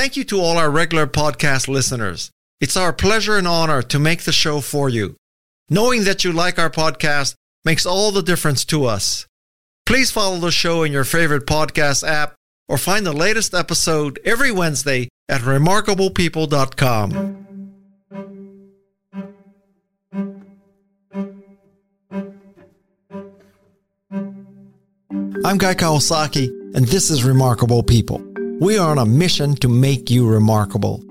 [0.00, 2.30] thank you to all our regular podcast listeners.
[2.58, 5.14] It's our pleasure and honor to make the show for you.
[5.68, 7.34] Knowing that you like our podcast
[7.66, 9.26] makes all the difference to us.
[9.84, 12.34] Please follow the show in your favorite podcast app
[12.66, 17.36] or find the latest episode every Wednesday at remarkablepeople.com.
[25.44, 28.29] I'm Guy Kawasaki, and this is Remarkable People.
[28.60, 31.02] We are on a mission to make you remarkable.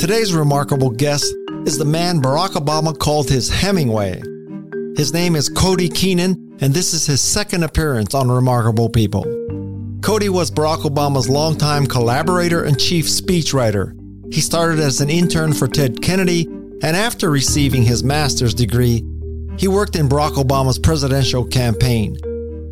[0.00, 1.32] Today's remarkable guest
[1.64, 4.20] is the man Barack Obama called his Hemingway.
[4.96, 9.22] His name is Cody Keenan, and this is his second appearance on Remarkable People.
[10.02, 13.94] Cody was Barack Obama's longtime collaborator and chief speechwriter.
[14.34, 16.46] He started as an intern for Ted Kennedy,
[16.82, 19.04] and after receiving his master's degree,
[19.56, 22.16] he worked in Barack Obama's presidential campaign.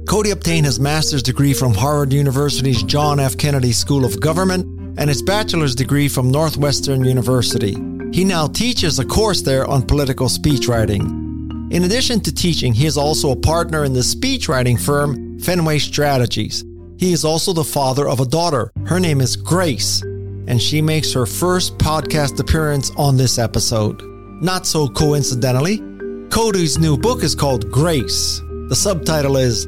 [0.06, 3.36] Cody obtained his master's degree from Harvard University's John F.
[3.36, 4.64] Kennedy School of Government
[4.98, 7.76] and his bachelor's degree from Northwestern University.
[8.12, 11.72] He now teaches a course there on political speechwriting.
[11.72, 16.64] In addition to teaching, he is also a partner in the speechwriting firm Fenway Strategies.
[16.98, 18.70] He is also the father of a daughter.
[18.86, 24.00] Her name is Grace, and she makes her first podcast appearance on this episode.
[24.40, 25.82] Not so coincidentally,
[26.30, 28.40] Cody's new book is called Grace.
[28.68, 29.66] The subtitle is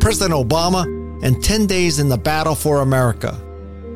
[0.00, 0.84] President Obama
[1.22, 3.38] and 10 Days in the Battle for America.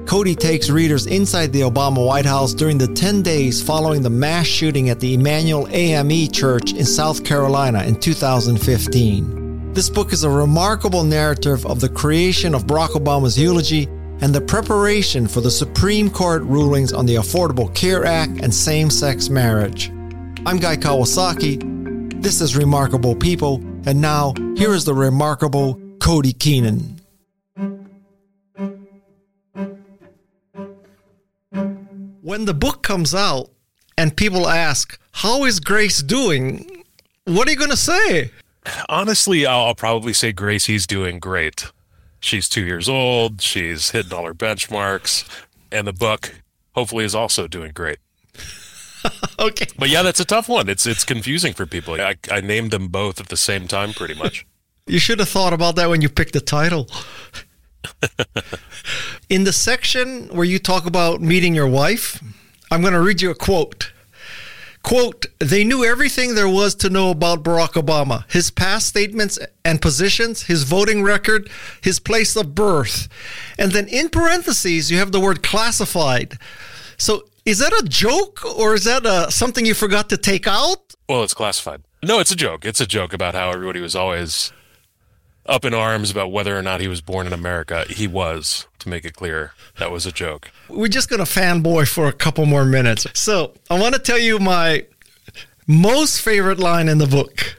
[0.07, 4.47] Cody takes readers inside the Obama White House during the 10 days following the mass
[4.47, 9.73] shooting at the Emanuel AME Church in South Carolina in 2015.
[9.73, 13.85] This book is a remarkable narrative of the creation of Barack Obama's eulogy
[14.21, 18.91] and the preparation for the Supreme Court rulings on the Affordable Care Act and same
[18.91, 19.91] sex marriage.
[20.45, 22.21] I'm Guy Kawasaki.
[22.21, 27.01] This is Remarkable People, and now here is the remarkable Cody Keenan.
[32.21, 33.51] When the book comes out
[33.97, 36.83] and people ask, How is Grace doing?
[37.27, 38.33] What are you going to say?
[38.89, 41.67] Honestly, I'll probably say Gracie's doing great.
[42.19, 45.25] She's two years old, she's hitting all her benchmarks,
[45.71, 46.35] and the book
[46.73, 47.99] hopefully is also doing great.
[49.39, 49.67] okay.
[49.79, 50.69] But yeah, that's a tough one.
[50.69, 51.95] It's it's confusing for people.
[51.95, 54.45] I, I named them both at the same time pretty much.
[54.93, 56.87] You should have thought about that when you picked the title.
[59.31, 62.23] In the section where you talk about meeting your wife,
[62.71, 63.91] I'm going to read you a quote.
[64.83, 69.81] Quote, they knew everything there was to know about Barack Obama his past statements and
[69.81, 71.49] positions, his voting record,
[71.81, 73.09] his place of birth.
[73.59, 76.37] And then in parentheses, you have the word classified.
[76.99, 80.95] So is that a joke or is that uh, something you forgot to take out?
[81.09, 81.81] Well, it's classified.
[82.03, 82.67] No, it's a joke.
[82.67, 84.53] It's a joke about how everybody was always
[85.47, 87.85] up in arms about whether or not he was born in America.
[87.89, 89.53] He was, to make it clear.
[89.79, 90.51] That was a joke.
[90.69, 93.07] We're just going to fanboy for a couple more minutes.
[93.15, 94.87] So, I want to tell you my
[95.67, 97.57] most favorite line in the book.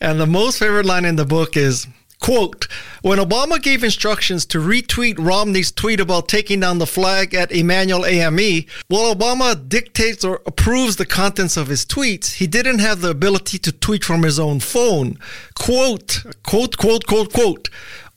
[0.00, 1.86] And the most favorite line in the book is
[2.24, 2.66] quote
[3.02, 8.06] when obama gave instructions to retweet romney's tweet about taking down the flag at emanuel
[8.06, 13.10] ame while obama dictates or approves the contents of his tweets he didn't have the
[13.10, 15.18] ability to tweet from his own phone.
[15.54, 17.68] Quote quote quote quote quote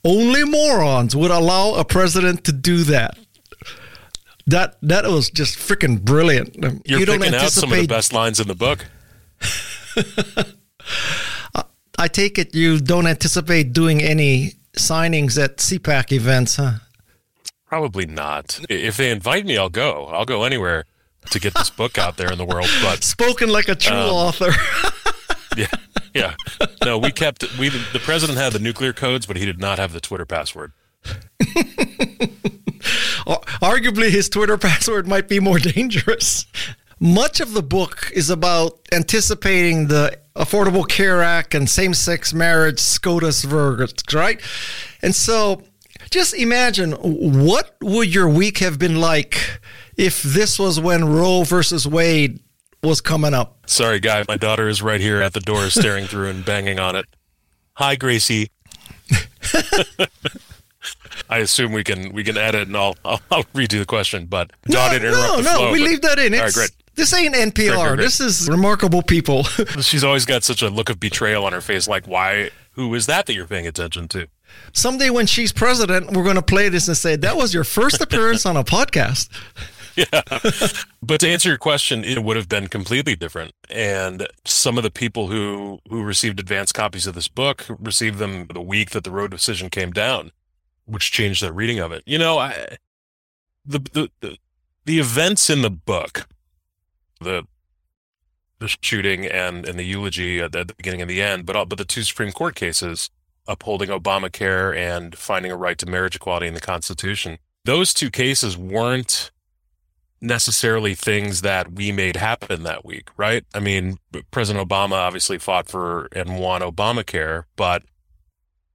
[0.04, 3.18] only morons would allow a president to do that.
[4.46, 6.56] That that was just freaking brilliant.
[6.86, 8.86] You're you picking out some of the best lines in the book
[11.98, 16.74] I take it you don't anticipate doing any signings at CPAC events, huh?
[17.66, 18.60] Probably not.
[18.70, 20.06] If they invite me, I'll go.
[20.06, 20.84] I'll go anywhere
[21.30, 22.70] to get this book out there in the world.
[22.82, 24.52] But spoken like a true um, author.
[25.56, 25.66] yeah,
[26.14, 26.34] yeah.
[26.84, 27.68] No, we kept we.
[27.68, 30.72] The president had the nuclear codes, but he did not have the Twitter password.
[33.60, 36.46] Arguably, his Twitter password might be more dangerous.
[37.00, 42.78] Much of the book is about anticipating the Affordable Care Act and same sex marriage
[42.78, 44.40] SCOTUS verdicts, right?
[45.02, 45.62] And so
[46.10, 49.60] just imagine what would your week have been like
[49.96, 52.38] if this was when Roe versus Wade
[52.82, 53.58] was coming up?
[53.66, 54.24] Sorry, guy.
[54.28, 57.06] My daughter is right here at the door staring through and banging on it.
[57.74, 58.50] Hi, Gracie.
[61.28, 64.52] I assume we can we can edit and I'll I'll, I'll redo the question, but
[64.66, 66.32] no, no, no, we leave that in.
[66.32, 66.70] It's, all right, great.
[66.98, 67.96] This ain't NPR.
[67.96, 69.44] This is remarkable people.
[69.82, 71.86] She's always got such a look of betrayal on her face.
[71.86, 72.50] Like, why?
[72.72, 74.26] Who is that that you're paying attention to?
[74.72, 78.00] Someday when she's president, we're going to play this and say that was your first
[78.00, 79.28] appearance on a podcast.
[79.96, 80.22] Yeah.
[81.02, 83.52] But to answer your question, it would have been completely different.
[83.68, 88.46] And some of the people who who received advance copies of this book received them
[88.46, 90.30] the week that the Roe decision came down,
[90.84, 92.04] which changed their reading of it.
[92.06, 92.76] You know, I
[93.66, 94.36] the the, the
[94.84, 96.28] the events in the book,
[97.20, 97.44] the
[98.60, 101.54] the shooting and, and the eulogy at the, at the beginning and the end, but
[101.54, 103.08] all, but the two Supreme Court cases
[103.46, 107.38] upholding Obamacare and finding a right to marriage equality in the Constitution.
[107.64, 109.30] Those two cases weren't
[110.20, 113.44] necessarily things that we made happen that week, right?
[113.54, 113.98] I mean,
[114.30, 117.84] President Obama obviously fought for and won Obamacare, but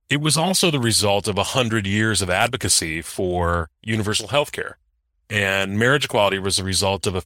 [0.09, 4.77] it was also the result of a hundred years of advocacy for universal health care.
[5.29, 7.23] And marriage equality was the result of a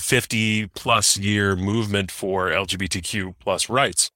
[0.00, 4.10] 50 plus year movement for LGBTQ plus rights.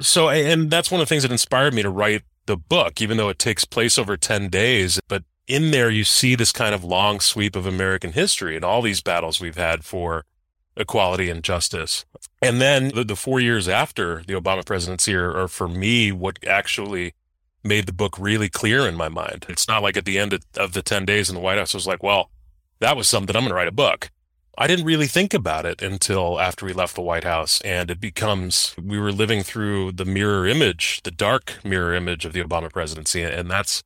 [0.00, 3.16] So, and that's one of the things that inspired me to write the book, even
[3.16, 5.00] though it takes place over 10 days.
[5.08, 8.82] But in there, you see this kind of long sweep of American history and all
[8.82, 10.24] these battles we've had for
[10.76, 12.04] equality and justice.
[12.40, 16.38] And then the, the four years after the Obama presidency are, are, for me, what
[16.46, 17.14] actually
[17.64, 19.46] made the book really clear in my mind.
[19.48, 21.74] It's not like at the end of, of the 10 days in the White House,
[21.74, 22.30] I was like, well,
[22.78, 24.10] that was something I'm going to write a book.
[24.60, 27.60] I didn't really think about it until after we left the White House.
[27.60, 32.32] And it becomes, we were living through the mirror image, the dark mirror image of
[32.32, 33.22] the Obama presidency.
[33.22, 33.84] And that's,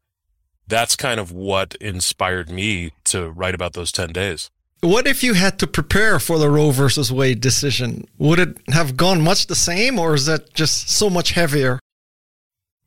[0.67, 4.51] that's kind of what inspired me to write about those 10 days.
[4.81, 8.09] What if you had to prepare for the Roe versus Wade decision?
[8.17, 11.79] Would it have gone much the same or is that just so much heavier?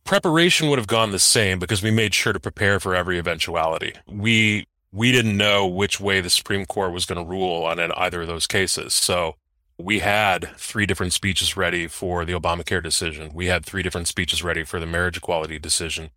[0.06, 3.94] Preparation would have gone the same because we made sure to prepare for every eventuality.
[4.08, 4.66] We
[4.96, 8.28] we didn't know which way the Supreme Court was going to rule on either of
[8.28, 8.94] those cases.
[8.94, 9.36] So
[9.78, 13.32] we had three different speeches ready for the Obamacare decision.
[13.34, 16.12] We had three different speeches ready for the marriage equality decision.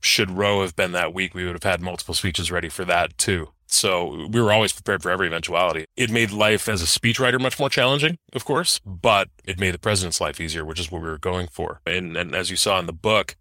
[0.00, 3.16] Should Roe have been that week, we would have had multiple speeches ready for that
[3.18, 3.50] too.
[3.66, 5.86] So we were always prepared for every eventuality.
[5.96, 9.78] It made life as a speechwriter much more challenging, of course, but it made the
[9.78, 11.80] president's life easier, which is what we were going for.
[11.86, 13.36] And, and as you saw in the book,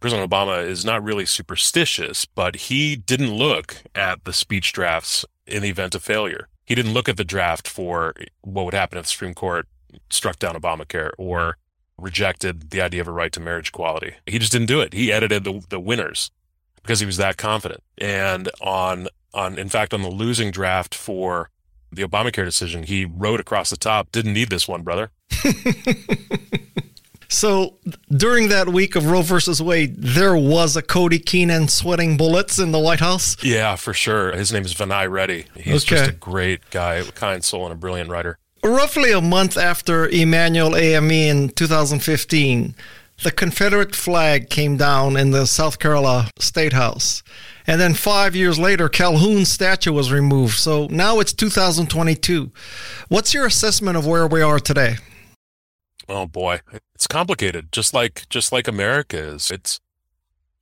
[0.00, 5.62] President Obama is not really superstitious, but he didn't look at the speech drafts in
[5.62, 6.48] the event of failure.
[6.64, 9.68] He didn't look at the draft for what would happen if the Supreme Court
[10.08, 11.58] struck down Obamacare or
[11.98, 14.14] rejected the idea of a right to marriage equality.
[14.26, 14.94] He just didn't do it.
[14.94, 16.30] He edited the, the winners
[16.76, 17.82] because he was that confident.
[17.98, 21.50] And on, on, in fact, on the losing draft for
[21.92, 25.10] the Obamacare decision, he wrote across the top, didn't need this one, brother.
[27.30, 27.76] So
[28.10, 32.72] during that week of Roe versus Wade, there was a Cody Keenan sweating bullets in
[32.72, 33.36] the White House.
[33.42, 34.32] Yeah, for sure.
[34.32, 35.46] His name is Vinay Reddy.
[35.54, 35.96] He's okay.
[35.96, 38.36] just a great guy, kind soul, and a brilliant writer.
[38.64, 42.74] Roughly a month after Emanuel AME in 2015,
[43.22, 47.22] the Confederate flag came down in the South Carolina State House.
[47.64, 50.58] And then five years later, Calhoun's statue was removed.
[50.58, 52.50] So now it's 2022.
[53.08, 54.96] What's your assessment of where we are today?
[56.10, 56.60] Oh boy,
[56.92, 57.70] it's complicated.
[57.70, 59.48] Just like just like America is.
[59.48, 59.80] It's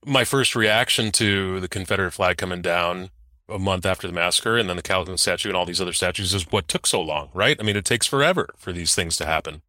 [0.04, 3.08] my first reaction to the Confederate flag coming down
[3.48, 6.34] a month after the massacre, and then the Calhoun statue and all these other statues
[6.34, 7.56] is what took so long, right?
[7.58, 9.62] I mean, it takes forever for these things to happen.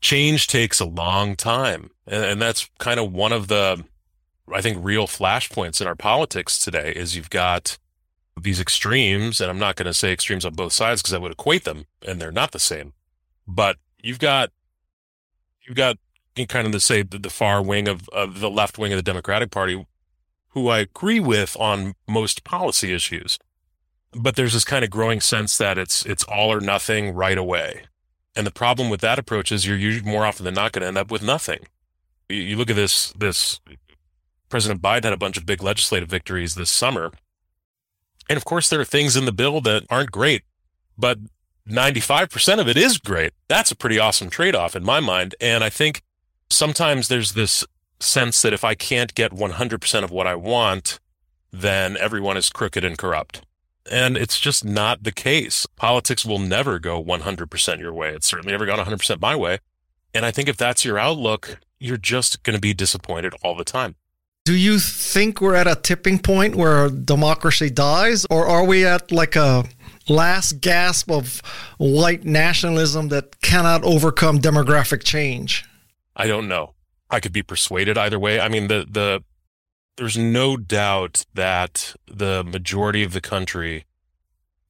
[0.00, 3.84] Change takes a long time, and, and that's kind of one of the,
[4.50, 6.94] I think, real flashpoints in our politics today.
[6.96, 7.76] Is you've got
[8.40, 11.32] these extremes, and I'm not going to say extremes on both sides because I would
[11.32, 12.94] equate them, and they're not the same.
[13.46, 14.52] But you've got
[15.66, 15.98] you've got
[16.48, 19.02] kind of the say the, the far wing of, of the left wing of the
[19.02, 19.86] Democratic Party,
[20.48, 23.38] who I agree with on most policy issues.
[24.12, 27.84] But there's this kind of growing sense that it's it's all or nothing right away.
[28.34, 30.88] And the problem with that approach is you're usually more often than not going to
[30.88, 31.66] end up with nothing.
[32.28, 33.60] You, you look at this this
[34.48, 37.12] President Biden had a bunch of big legislative victories this summer.
[38.28, 40.42] And of course there are things in the bill that aren't great,
[40.98, 41.18] but
[41.68, 43.32] 95% of it is great.
[43.48, 45.34] That's a pretty awesome trade off in my mind.
[45.40, 46.02] And I think
[46.48, 47.64] sometimes there's this
[47.98, 51.00] sense that if I can't get 100% of what I want,
[51.52, 53.42] then everyone is crooked and corrupt.
[53.90, 55.66] And it's just not the case.
[55.76, 58.14] Politics will never go 100% your way.
[58.14, 59.58] It's certainly never gone 100% my way.
[60.14, 63.64] And I think if that's your outlook, you're just going to be disappointed all the
[63.64, 63.96] time.
[64.44, 69.10] Do you think we're at a tipping point where democracy dies, or are we at
[69.10, 69.64] like a
[70.08, 71.42] last gasp of
[71.78, 75.64] white nationalism that cannot overcome demographic change?
[76.14, 76.74] I don't know.
[77.10, 78.40] I could be persuaded either way.
[78.40, 79.22] I mean, the, the,
[79.96, 83.84] there's no doubt that the majority of the country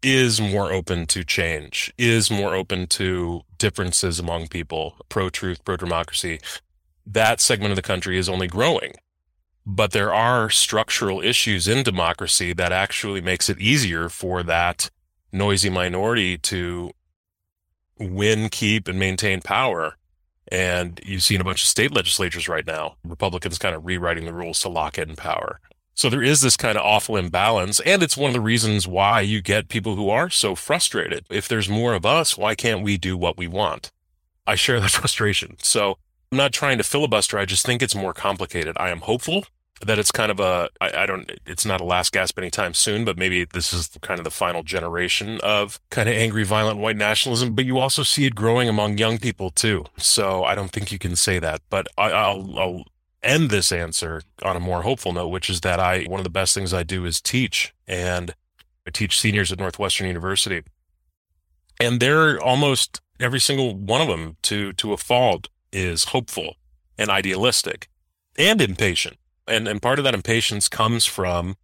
[0.03, 5.77] is more open to change, is more open to differences among people, pro truth, pro
[5.77, 6.39] democracy.
[7.07, 8.95] That segment of the country is only growing.
[9.65, 14.91] But there are structural issues in democracy that actually makes it easier for that
[15.37, 16.91] noisy minority to
[17.99, 19.97] win, keep, and maintain power.
[20.49, 24.33] And you've seen a bunch of state legislatures right now, Republicans kind of rewriting the
[24.33, 25.61] rules to lock in power.
[25.95, 27.81] So there is this kind of awful imbalance.
[27.81, 31.25] And it's one of the reasons why you get people who are so frustrated.
[31.31, 33.91] If there's more of us, why can't we do what we want?
[34.47, 35.57] I share that frustration.
[35.59, 35.99] So
[36.31, 37.39] I'm not trying to filibuster.
[37.39, 38.77] I just think it's more complicated.
[38.79, 39.47] I am hopeful
[39.85, 43.05] that it's kind of a I, I don't it's not a last gasp anytime soon
[43.05, 46.97] but maybe this is kind of the final generation of kind of angry violent white
[46.97, 49.85] nationalism but you also see it growing among young people too.
[49.97, 52.85] So i don't think you can say that but I, I'll, I'll
[53.23, 56.31] end this answer on a more hopeful note which is that i one of the
[56.31, 58.35] best things i do is teach and
[58.87, 60.63] i teach seniors at northwestern university.
[61.79, 66.55] And they're almost every single one of them to to a fault is hopeful
[66.97, 67.89] and idealistic
[68.39, 71.57] and impatient and and part of that impatience comes from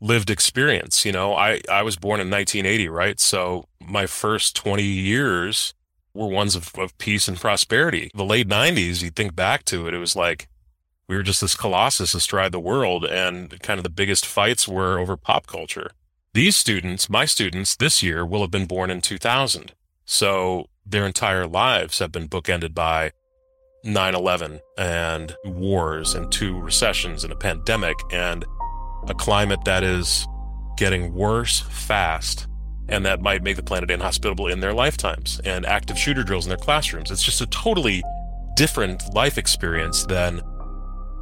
[0.00, 1.04] lived experience.
[1.04, 3.20] You know, I I was born in 1980, right?
[3.20, 5.74] So my first 20 years
[6.14, 8.10] were ones of, of peace and prosperity.
[8.14, 10.48] The late 90s, you think back to it, it was like
[11.08, 14.98] we were just this colossus astride the world, and kind of the biggest fights were
[14.98, 15.92] over pop culture.
[16.34, 19.72] These students, my students, this year will have been born in 2000.
[20.04, 23.12] So their entire lives have been bookended by
[23.84, 28.44] 9 11 and wars and two recessions and a pandemic and
[29.08, 30.26] a climate that is
[30.76, 32.46] getting worse fast
[32.88, 36.48] and that might make the planet inhospitable in their lifetimes and active shooter drills in
[36.48, 37.10] their classrooms.
[37.10, 38.02] It's just a totally
[38.56, 40.38] different life experience than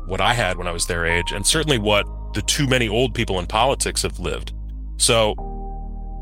[0.07, 3.15] what I had when I was their age, and certainly what the too many old
[3.15, 4.53] people in politics have lived.
[4.99, 5.35] So,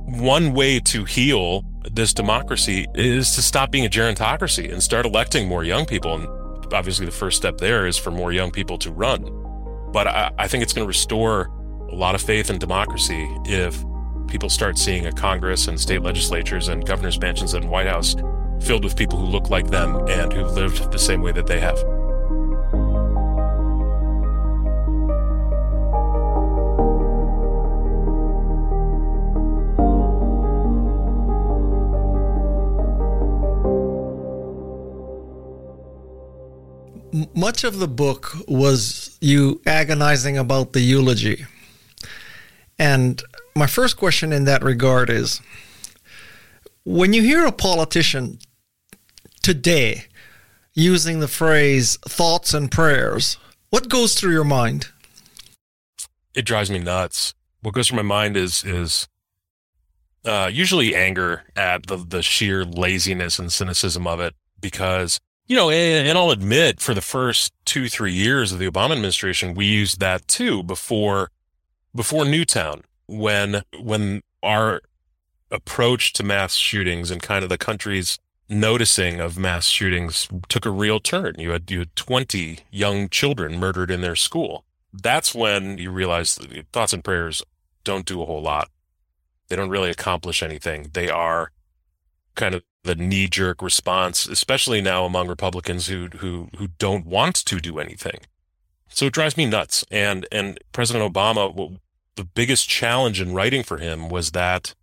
[0.07, 5.49] one way to heal this democracy is to stop being a gerontocracy and start electing
[5.49, 6.15] more young people.
[6.15, 9.23] And obviously, the first step there is for more young people to run.
[9.93, 11.51] But I, I think it's going to restore
[11.91, 13.85] a lot of faith in democracy if
[14.29, 18.17] people start seeing a Congress and state legislatures and governor's mansions and White House
[18.61, 21.61] filled with people who look like them and who've lived the same way that they
[21.61, 21.79] have.
[37.35, 41.47] Much of the book was you agonizing about the eulogy.
[42.79, 43.23] And
[43.55, 45.41] my first question in that regard is
[46.85, 48.39] when you hear a politician
[49.43, 50.07] today
[50.73, 53.37] using the phrase thoughts and prayers,
[53.71, 54.89] what goes through your mind?
[56.35, 57.33] It drives me nuts.
[57.61, 59.07] What goes through my mind is is
[60.25, 65.71] uh, usually anger at the the sheer laziness and cynicism of it because you know,
[65.71, 70.01] and, I'll admit for the first two, three years of the Obama administration, we used
[70.01, 71.31] that too before,
[71.95, 74.81] before Newtown, when, when our
[75.51, 80.71] approach to mass shootings and kind of the country's noticing of mass shootings took a
[80.71, 81.35] real turn.
[81.39, 84.65] You had, you had 20 young children murdered in their school.
[84.93, 86.39] That's when you realize
[86.73, 87.43] thoughts and prayers
[87.85, 88.71] don't do a whole lot.
[89.49, 90.91] They don't really accomplish anything.
[90.93, 91.51] They are
[92.35, 97.35] kind of the knee jerk response, especially now among Republicans who who who don't want
[97.37, 98.21] to do anything.
[98.89, 99.85] So it drives me nuts.
[99.91, 101.79] And and President Obama, well,
[102.15, 104.75] the biggest challenge in writing for him was that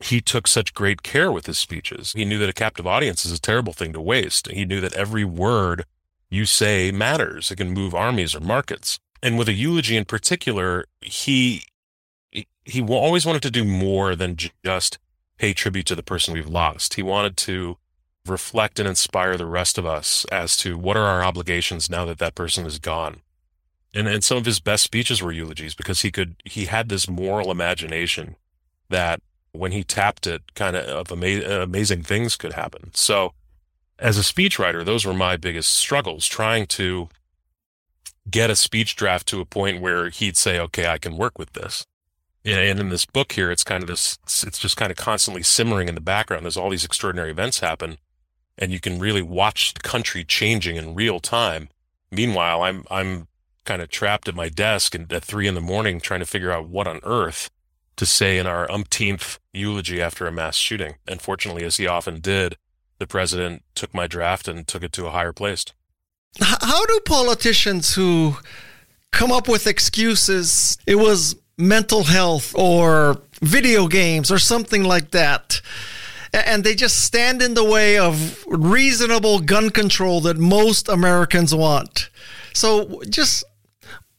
[0.00, 2.12] he took such great care with his speeches.
[2.12, 4.48] He knew that a captive audience is a terrible thing to waste.
[4.48, 5.84] He knew that every word
[6.30, 7.50] you say matters.
[7.50, 9.00] It can move armies or markets.
[9.22, 11.62] And with a eulogy in particular, he
[12.64, 14.98] he always wanted to do more than just
[15.38, 16.94] pay tribute to the person we've lost.
[16.94, 17.78] He wanted to
[18.26, 22.18] reflect and inspire the rest of us as to what are our obligations now that
[22.18, 23.20] that person is gone.
[23.94, 27.08] And, and some of his best speeches were eulogies because he could, he had this
[27.08, 28.36] moral imagination
[28.90, 32.90] that when he tapped it, kind of ama- amazing things could happen.
[32.92, 33.32] So
[33.98, 37.08] as a speechwriter, those were my biggest struggles trying to
[38.30, 41.54] get a speech draft to a point where he'd say, okay, I can work with
[41.54, 41.86] this
[42.44, 45.88] and in this book here, it's kind of this, it's just kind of constantly simmering
[45.88, 46.44] in the background.
[46.44, 47.98] There's all these extraordinary events happen
[48.58, 51.68] and you can really watch the country changing in real time.
[52.10, 53.28] Meanwhile, I'm, I'm
[53.64, 56.50] kind of trapped at my desk and at three in the morning trying to figure
[56.50, 57.50] out what on earth
[57.96, 60.94] to say in our umpteenth eulogy after a mass shooting.
[61.06, 62.56] Unfortunately, as he often did,
[62.98, 65.64] the president took my draft and took it to a higher place.
[66.40, 68.36] How do politicians who
[69.12, 75.60] come up with excuses, it was mental health or video games or something like that.
[76.32, 82.10] And they just stand in the way of reasonable gun control that most Americans want.
[82.52, 83.44] So just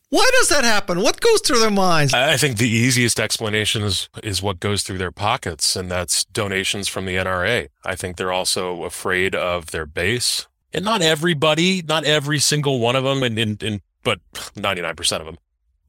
[0.09, 1.01] why does that happen?
[1.01, 2.15] What goes through their minds?
[2.15, 6.87] I think the easiest explanation is is what goes through their pockets, and that's donations
[6.87, 7.67] from the NRA.
[7.85, 12.95] I think they're also afraid of their base, and not everybody, not every single one
[12.95, 14.19] of them, and, and, and but
[14.55, 15.37] ninety nine percent of them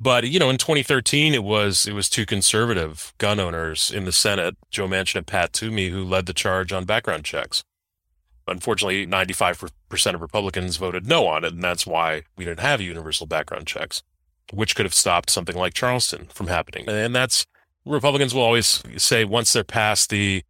[0.00, 4.12] But you know, in 2013, it was it was two conservative gun owners in the
[4.12, 7.62] Senate, Joe Manchin and Pat Toomey, who led the charge on background checks.
[8.48, 13.26] Unfortunately, 95% of Republicans voted no on it, and that's why we didn't have universal
[13.26, 14.02] background checks,
[14.52, 16.88] which could have stopped something like Charleston from happening.
[16.88, 17.46] And that's
[17.84, 20.42] Republicans will always say once they're past the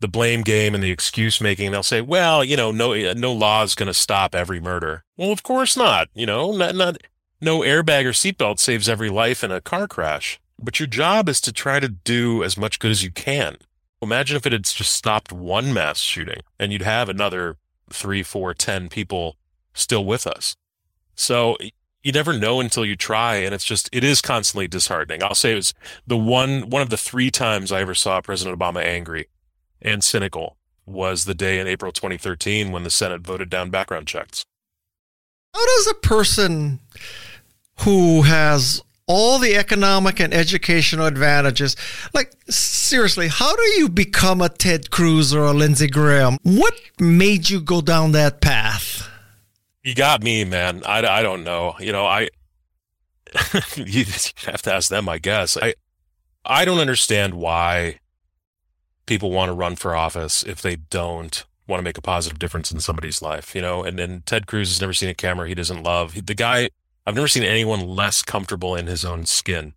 [0.00, 3.64] the blame game and the excuse making, they'll say, "Well, you know, no no law
[3.64, 6.08] is going to stop every murder." Well, of course not.
[6.14, 6.98] You know, not not
[7.44, 10.40] no airbag or seatbelt saves every life in a car crash.
[10.58, 13.58] But your job is to try to do as much good as you can.
[14.00, 17.56] Imagine if it had just stopped one mass shooting and you'd have another
[17.90, 19.36] three, four, ten people
[19.72, 20.56] still with us.
[21.14, 21.56] So
[22.02, 23.36] you never know until you try.
[23.36, 25.22] And it's just, it is constantly disheartening.
[25.22, 25.74] I'll say it was
[26.06, 29.28] the one, one of the three times I ever saw President Obama angry
[29.80, 34.44] and cynical was the day in April 2013 when the Senate voted down background checks.
[35.54, 36.80] How does a person
[37.80, 41.76] who has all the economic and educational advantages.
[42.14, 46.38] Like, seriously, how do you become a Ted Cruz or a Lindsey Graham?
[46.42, 49.08] What made you go down that path?
[49.82, 50.82] You got me, man.
[50.86, 51.74] I, I don't know.
[51.78, 52.28] You know, I,
[53.76, 54.04] you
[54.46, 55.58] have to ask them, I guess.
[55.60, 55.74] I,
[56.44, 57.98] I don't understand why
[59.06, 62.72] people want to run for office if they don't want to make a positive difference
[62.72, 63.82] in somebody's life, you know?
[63.82, 66.26] And, then Ted Cruz has never seen a camera he doesn't love.
[66.26, 66.70] The guy,
[67.06, 69.74] I've never seen anyone less comfortable in his own skin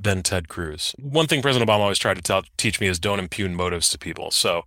[0.00, 0.94] than Ted Cruz.
[0.98, 3.98] One thing President Obama always tried to tell, teach me is don't impugn motives to
[3.98, 4.30] people.
[4.30, 4.64] So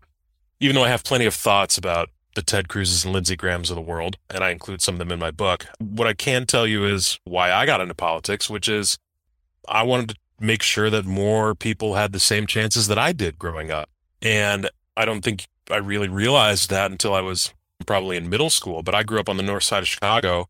[0.59, 3.75] even though I have plenty of thoughts about the Ted Cruzes and Lindsey Grahams of
[3.75, 6.65] the world, and I include some of them in my book, what I can tell
[6.65, 8.97] you is why I got into politics, which is
[9.67, 13.37] I wanted to make sure that more people had the same chances that I did
[13.37, 13.89] growing up.
[14.21, 17.53] And I don't think I really realized that until I was
[17.85, 20.47] probably in middle school, but I grew up on the north side of Chicago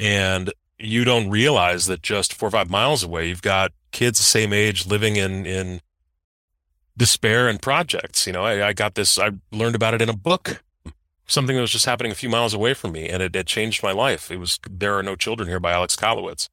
[0.00, 4.24] and you don't realize that just four or five miles away, you've got kids the
[4.24, 5.80] same age living in, in
[6.96, 8.26] despair and projects.
[8.26, 10.62] You know, I, I got this, I learned about it in a book,
[11.26, 13.08] something that was just happening a few miles away from me.
[13.08, 14.30] And it, it changed my life.
[14.30, 16.48] It was There Are No Children Here by Alex Kotlowitz.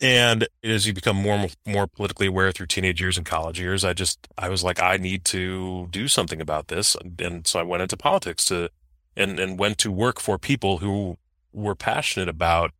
[0.00, 3.92] And as you become more more politically aware through teenage years and college years, I
[3.92, 7.82] just I was like, I need to do something about this, and so I went
[7.82, 8.68] into politics to,
[9.16, 11.18] and and went to work for people who
[11.52, 12.72] were passionate about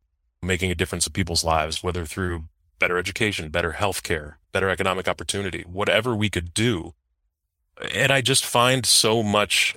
[0.42, 2.44] making a difference in people's lives, whether through
[2.78, 6.94] better education, better health care, better economic opportunity, whatever we could do.
[7.94, 9.76] And I just find so much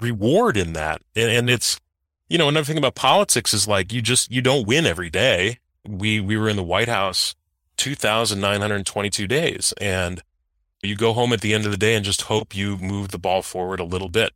[0.00, 1.02] reward in that.
[1.16, 1.80] And, and it's,
[2.28, 5.58] you know, another thing about politics is like you just, you don't win every day.
[5.86, 7.34] We, we were in the White House
[7.76, 10.22] 2,922 days and
[10.82, 13.18] you go home at the end of the day and just hope you move the
[13.18, 14.32] ball forward a little bit.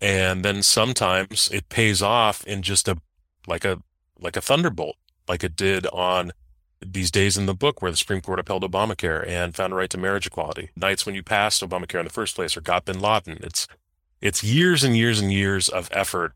[0.00, 2.96] And then sometimes it pays off in just a
[3.48, 3.78] like a
[4.20, 4.96] like a thunderbolt,
[5.28, 6.32] like it did on
[6.84, 9.90] these days in the book where the Supreme Court upheld Obamacare and found a right
[9.90, 10.70] to marriage equality.
[10.76, 13.38] Nights when you passed Obamacare in the first place or got bin Laden.
[13.42, 13.66] It's
[14.20, 16.34] it's years and years and years of effort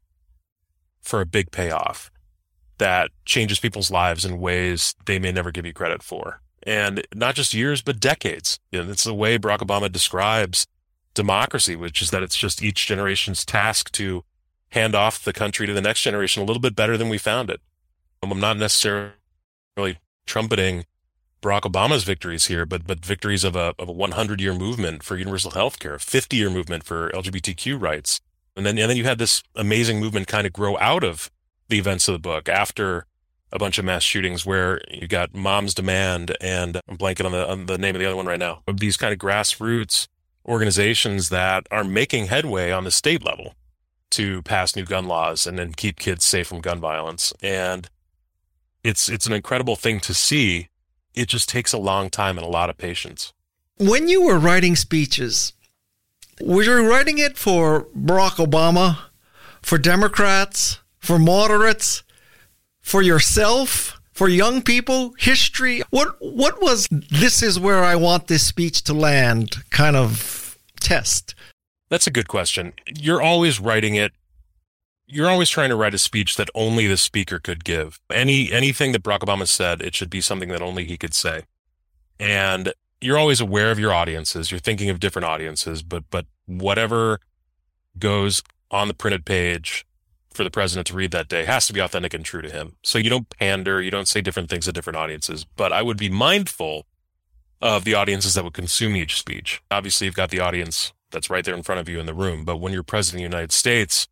[1.00, 2.10] for a big payoff
[2.78, 6.40] that changes people's lives in ways they may never give you credit for.
[6.64, 8.58] And not just years, but decades.
[8.70, 10.66] You know, it's the way Barack Obama describes
[11.14, 14.24] democracy, which is that it's just each generation's task to
[14.72, 17.50] hand off the country to the next generation a little bit better than we found
[17.50, 17.60] it.
[18.22, 19.12] I'm not necessarily
[20.26, 20.84] trumpeting
[21.42, 25.16] Barack Obama's victories here, but but victories of a of a 100 year movement for
[25.16, 28.20] universal health care, 50 year movement for LGBTQ rights,
[28.56, 31.30] and then and then you had this amazing movement kind of grow out of
[31.68, 33.06] the events of the book after
[33.50, 37.50] a bunch of mass shootings where you got Moms Demand and I'm blanking on the
[37.50, 38.62] on the name of the other one right now.
[38.66, 40.06] Of these kind of grassroots
[40.46, 43.54] organizations that are making headway on the state level
[44.12, 47.32] to pass new gun laws and then keep kids safe from gun violence.
[47.42, 47.88] And
[48.84, 50.68] it's it's an incredible thing to see.
[51.14, 53.32] It just takes a long time and a lot of patience.
[53.78, 55.52] When you were writing speeches,
[56.40, 58.98] were you writing it for Barack Obama,
[59.60, 62.02] for Democrats, for moderates,
[62.80, 65.82] for yourself, for young people, history?
[65.90, 71.34] What what was this is where I want this speech to land kind of test?
[71.92, 72.72] That's a good question.
[72.86, 74.12] You're always writing it.
[75.06, 78.00] You're always trying to write a speech that only the speaker could give.
[78.10, 81.42] Any anything that Barack Obama said, it should be something that only he could say.
[82.18, 84.50] And you're always aware of your audiences.
[84.50, 87.20] You're thinking of different audiences, but but whatever
[87.98, 89.84] goes on the printed page
[90.32, 92.76] for the president to read that day has to be authentic and true to him.
[92.82, 95.98] So you don't pander, you don't say different things to different audiences, but I would
[95.98, 96.86] be mindful
[97.60, 99.62] of the audiences that would consume each speech.
[99.70, 102.44] Obviously, you've got the audience that's right there in front of you in the room.
[102.44, 104.08] But when you're president of the United States,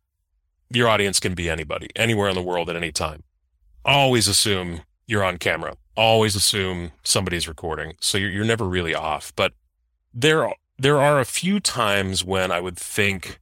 [0.69, 3.23] your audience can be anybody, anywhere in the world at any time.
[3.83, 7.93] Always assume you're on camera always assume somebody's recording.
[7.99, 9.33] So you're, you're never really off.
[9.35, 9.53] But
[10.13, 13.39] there, there are a few times when I would think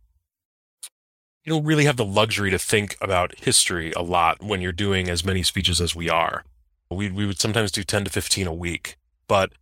[1.44, 5.10] you don't really have the luxury to think about history a lot when you're doing
[5.10, 6.44] as many speeches as we are.
[6.92, 8.98] We, we would sometimes do 10 to 15 a week.
[9.28, 9.54] But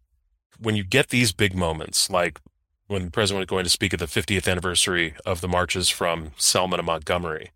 [0.60, 2.40] when you get these big moments, like
[2.88, 6.32] when the president was going to speak at the 50th anniversary of the marches from
[6.38, 7.52] Selma to Montgomery,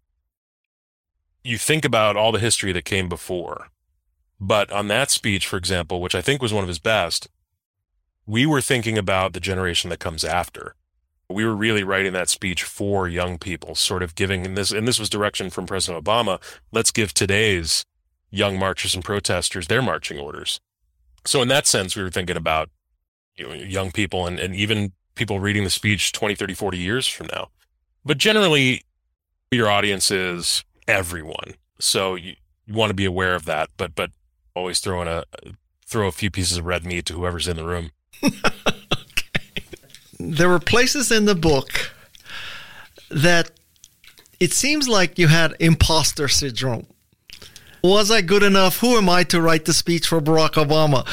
[1.43, 3.69] you think about all the history that came before.
[4.39, 7.29] But on that speech, for example, which I think was one of his best,
[8.25, 10.75] we were thinking about the generation that comes after.
[11.29, 14.87] We were really writing that speech for young people, sort of giving and this, and
[14.87, 16.41] this was direction from President Obama.
[16.71, 17.85] Let's give today's
[18.29, 20.59] young marchers and protesters their marching orders.
[21.25, 22.69] So in that sense, we were thinking about
[23.35, 27.07] you know, young people and, and even people reading the speech 20, 30, 40 years
[27.07, 27.49] from now.
[28.03, 28.81] But generally,
[29.51, 31.53] your audience is everyone.
[31.77, 32.33] So you,
[32.65, 34.09] you want to be aware of that, but, but
[34.55, 35.23] always throw in a,
[35.85, 37.91] throw a few pieces of red meat to whoever's in the room.
[38.23, 39.63] okay.
[40.19, 41.93] There were places in the book
[43.11, 43.51] that
[44.39, 46.87] it seems like you had imposter syndrome.
[47.83, 48.79] Was I good enough?
[48.79, 51.05] Who am I to write the speech for Barack Obama?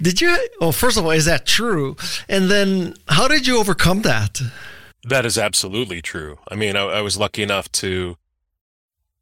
[0.00, 0.36] Did you?
[0.60, 1.96] Well, first of all, is that true?
[2.28, 4.40] And then, how did you overcome that?
[5.06, 6.38] That is absolutely true.
[6.48, 8.16] I mean, I, I was lucky enough to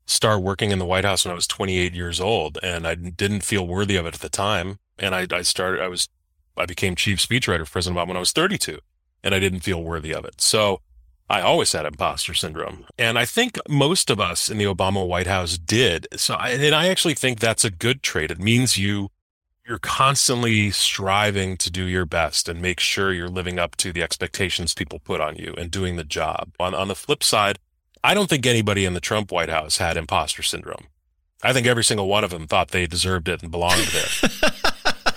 [0.06, 3.42] start working in the White House when I was 28 years old, and I didn't
[3.42, 4.78] feel worthy of it at the time.
[4.98, 6.08] And I, I started, I was,
[6.56, 8.78] I became chief speechwriter for President Obama when I was 32,
[9.24, 10.40] and I didn't feel worthy of it.
[10.40, 10.80] So
[11.32, 12.84] I always had imposter syndrome.
[12.98, 16.06] And I think most of us in the Obama White House did.
[16.14, 18.30] So, I, and I actually think that's a good trait.
[18.30, 19.08] It means you,
[19.66, 24.02] you're constantly striving to do your best and make sure you're living up to the
[24.02, 26.50] expectations people put on you and doing the job.
[26.60, 27.58] On, on the flip side,
[28.04, 30.88] I don't think anybody in the Trump White House had imposter syndrome.
[31.42, 34.30] I think every single one of them thought they deserved it and belonged there.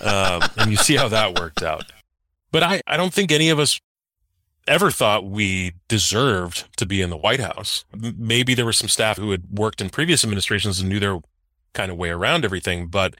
[0.00, 1.84] um, and you see how that worked out.
[2.52, 3.78] But I, I don't think any of us
[4.66, 7.84] ever thought we deserved to be in the White House.
[7.94, 11.18] Maybe there were some staff who had worked in previous administrations and knew their
[11.72, 13.16] kind of way around everything, but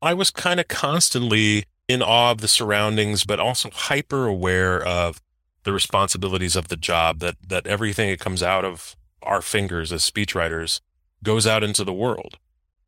[0.00, 5.20] I was kind of constantly in awe of the surroundings, but also hyper aware of
[5.64, 10.08] the responsibilities of the job that, that everything that comes out of our fingers as
[10.08, 10.80] speechwriters
[11.22, 12.38] goes out into the world.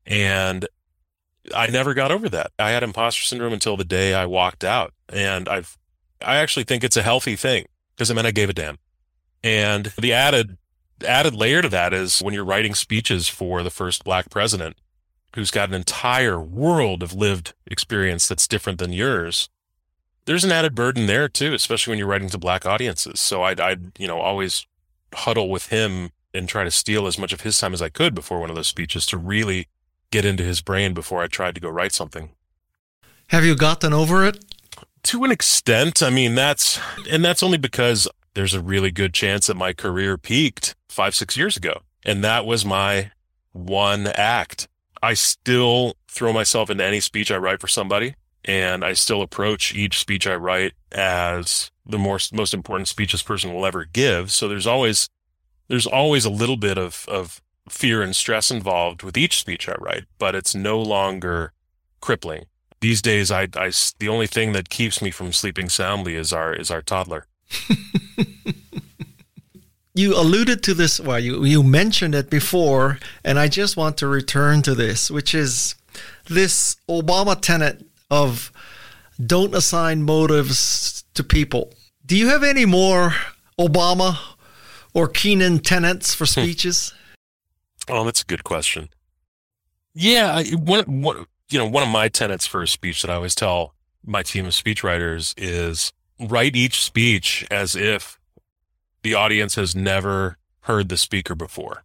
[0.07, 0.67] And
[1.55, 2.53] I never got over that.
[2.59, 4.93] I had imposter syndrome until the day I walked out.
[5.09, 5.77] And I've,
[6.23, 7.67] I actually think it's a healthy thing
[8.01, 8.79] because it meant I gave a damn.
[9.45, 10.57] And the added
[11.07, 14.79] added layer to that is when you're writing speeches for the first black president
[15.35, 19.51] who's got an entire world of lived experience that's different than yours.
[20.25, 23.21] There's an added burden there too, especially when you're writing to black audiences.
[23.21, 24.67] So I'd, I'd, you know, always
[25.13, 28.15] huddle with him and try to steal as much of his time as I could
[28.15, 29.69] before one of those speeches to really
[30.11, 32.31] get into his brain before I tried to go write something.
[33.27, 34.43] Have you gotten over it?
[35.05, 36.03] To an extent.
[36.03, 40.17] I mean, that's, and that's only because there's a really good chance that my career
[40.17, 41.83] peaked five, six years ago.
[42.05, 43.13] And that was my
[43.53, 44.69] one act.
[45.03, 48.15] I still throw myself into any speech I write for somebody.
[48.45, 53.23] And I still approach each speech I write as the most, most important speech this
[53.23, 54.33] person will ever give.
[54.33, 55.09] So there's always,
[55.69, 59.75] there's always a little bit of, of fear and stress involved with each speech I
[59.79, 61.53] write, but it's no longer
[62.01, 62.47] crippling
[62.81, 66.55] these days, I, I, the only thing that keeps me from sleeping soundly is our,
[66.55, 67.27] is our toddler.
[69.95, 74.07] you alluded to this, well, you, you mentioned it before, and I just want to
[74.07, 75.75] return to this, which is
[76.29, 78.51] this Obama tenet of
[79.25, 81.75] don't assign motives to people.
[82.07, 83.15] Do you have any more
[83.59, 84.19] Obama
[84.95, 86.41] or Keenan tenets for hmm.
[86.41, 86.95] speeches?
[87.89, 88.89] oh, that's a good question.
[89.95, 93.35] Yeah, one, one, you know, one of my tenets for a speech that I always
[93.35, 98.19] tell my team of speechwriters is write each speech as if
[99.03, 101.85] the audience has never heard the speaker before.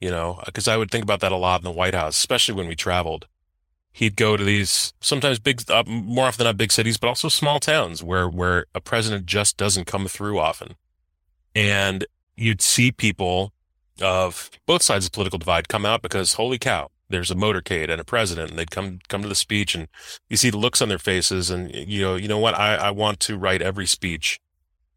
[0.00, 2.54] You know, because I would think about that a lot in the White House, especially
[2.54, 3.26] when we traveled.
[3.92, 7.28] He'd go to these sometimes big, uh, more often than not big cities, but also
[7.28, 10.74] small towns where where a president just doesn't come through often,
[11.54, 12.04] and
[12.36, 13.52] you'd see people
[14.02, 17.90] of both sides of the political divide come out because holy cow, there's a motorcade
[17.90, 19.88] and a president and they'd come come to the speech and
[20.28, 22.54] you see the looks on their faces and you know you know what?
[22.54, 24.40] I, I want to write every speech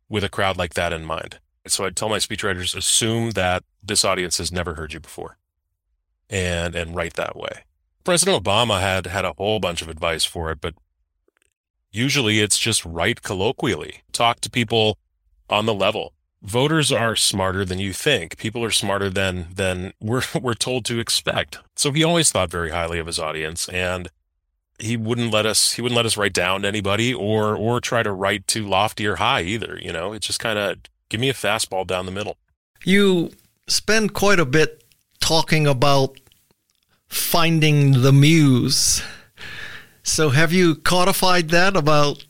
[0.10, 1.40] with a crowd like that in mind.
[1.68, 5.38] So i'd tell my speechwriters assume that this audience has never heard you before
[6.30, 7.64] and and write that way.
[8.04, 10.76] President obama had had a whole bunch of advice for it but
[11.92, 14.02] usually it's just write colloquially.
[14.12, 14.98] Talk to people
[15.50, 18.38] on the level voters are smarter than you think.
[18.38, 21.60] People are smarter than than we're we're told to expect.
[21.76, 24.10] So he always thought very highly of his audience and
[24.80, 28.04] he wouldn't let us he wouldn't let us write down to anybody or or try
[28.04, 29.80] to write too lofty or high either.
[29.82, 30.78] You know, it's just kind of
[31.10, 32.38] give me a fastball down the middle.
[32.84, 33.32] You
[33.68, 34.84] spend quite a bit
[35.20, 36.20] talking about
[37.08, 39.02] finding the muse.
[40.04, 42.24] So have you codified that about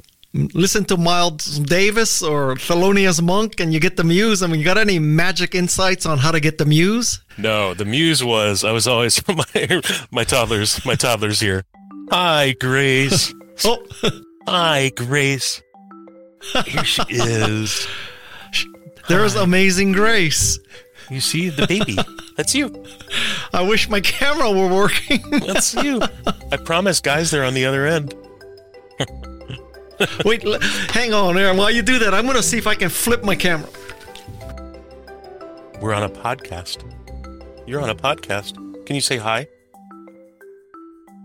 [0.54, 4.42] listen to Miles Davis or Thelonious Monk and you get the muse?
[4.44, 7.20] I mean, you got any magic insights on how to get the muse?
[7.38, 11.64] No, the muse was I was always my my toddlers my toddlers here.
[12.12, 13.34] Hi, Grace.
[13.66, 13.84] Oh,
[14.48, 15.64] Hi, Grace.
[16.66, 17.88] Here she is.
[19.10, 20.60] there's Amazing Grace.
[21.10, 21.98] You see the baby.
[22.36, 22.86] That's you.
[23.52, 25.24] I wish my camera were working.
[25.32, 26.02] That's you.
[26.52, 28.14] I promise, guys, they're on the other end.
[30.26, 31.58] Wait, l- hang on Aaron.
[31.58, 33.70] While you do that, I'm going to see if I can flip my camera.
[35.82, 36.84] We're on a podcast.
[37.68, 38.56] You're on a podcast.
[38.86, 39.48] Can you say hi?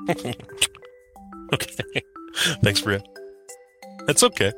[0.11, 2.03] okay.
[2.63, 3.03] Thanks, Bria.
[4.07, 4.53] That's okay.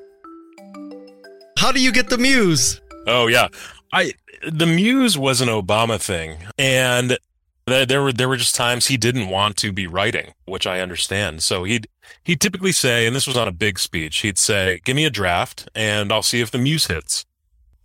[1.58, 2.80] How do you get the muse?
[3.06, 3.48] Oh yeah,
[3.92, 4.12] I
[4.50, 7.18] the muse was an Obama thing, and
[7.66, 10.80] th- there were there were just times he didn't want to be writing, which I
[10.80, 11.42] understand.
[11.42, 11.86] So he'd
[12.24, 15.10] he'd typically say, and this was on a big speech, he'd say, "Give me a
[15.10, 17.24] draft, and I'll see if the muse hits."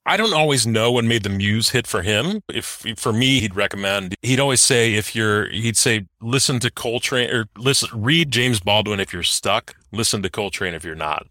[0.05, 2.41] I don't always know what made the muse hit for him.
[2.49, 4.15] If for me, he'd recommend.
[4.23, 8.99] He'd always say, if you're, he'd say, listen to Coltrane or listen, read James Baldwin
[8.99, 9.75] if you're stuck.
[9.91, 11.27] Listen to Coltrane if you're not.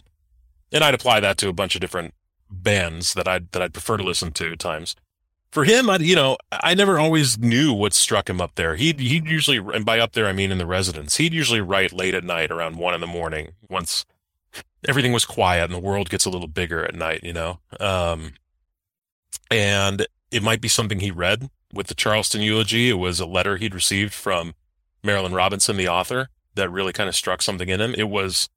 [0.71, 2.15] And I'd apply that to a bunch of different
[2.51, 4.95] bands that I'd that I'd prefer to listen to at times.
[5.51, 8.77] For him, I you know I never always knew what struck him up there.
[8.77, 11.17] He'd he'd usually and by up there I mean in the residence.
[11.17, 14.05] He'd usually write late at night around one in the morning once
[14.87, 17.25] everything was quiet and the world gets a little bigger at night.
[17.25, 18.35] You know, um,
[19.51, 22.91] and it might be something he read with the Charleston eulogy.
[22.91, 24.55] It was a letter he'd received from
[25.03, 27.95] Marilynne Robinson, the author, that really kind of struck something in him.
[27.97, 28.49] It was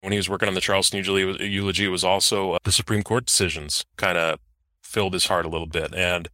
[0.00, 3.02] when he was working on the Charleston eulogy, eulogy it was also uh, the Supreme
[3.02, 4.38] Court decisions kind of
[4.82, 5.94] filled his heart a little bit.
[5.94, 6.28] And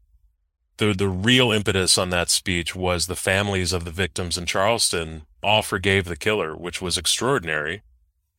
[0.78, 5.22] the, the real impetus on that speech was the families of the victims in Charleston
[5.42, 7.82] all forgave the killer, which was extraordinary.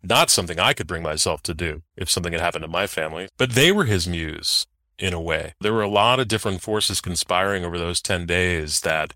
[0.04, 3.28] Not something I could bring myself to do if something had happened to my family,
[3.38, 4.68] but they were his muse
[5.00, 5.54] in a way.
[5.62, 9.14] There were a lot of different forces conspiring over those 10 days that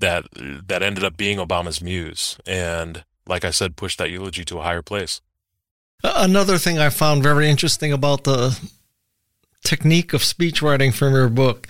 [0.00, 4.58] that that ended up being Obama's muse and like I said pushed that eulogy to
[4.58, 5.20] a higher place.
[6.02, 8.58] Another thing I found very interesting about the
[9.64, 11.68] technique of speech writing from your book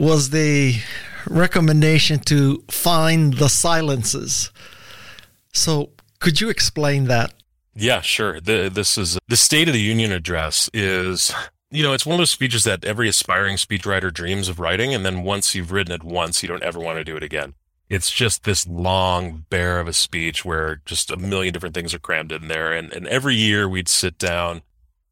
[0.00, 0.76] was the
[1.28, 4.50] recommendation to find the silences.
[5.52, 7.34] So, could you explain that?
[7.74, 8.40] Yeah, sure.
[8.40, 11.32] The, this is the State of the Union address is
[11.70, 14.92] you know, it's one of those speeches that every aspiring speechwriter dreams of writing.
[14.92, 17.54] And then once you've written it once, you don't ever want to do it again.
[17.88, 22.00] It's just this long bear of a speech where just a million different things are
[22.00, 22.72] crammed in there.
[22.72, 24.62] And, and every year we'd sit down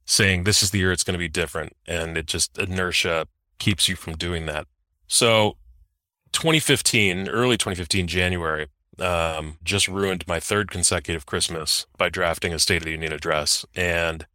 [0.05, 1.77] saying, this is the year it's going to be different.
[1.87, 4.67] And it just inertia keeps you from doing that.
[5.09, 5.57] So
[6.33, 8.69] 2015, early 2015, January,
[8.99, 13.65] um, just ruined my third consecutive Christmas by drafting a State of the Union address.
[13.75, 14.27] And